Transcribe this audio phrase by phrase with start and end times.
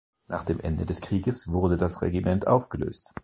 [0.27, 3.13] Nach dem Ende des Krieges wurde das Regiment aufgelöst.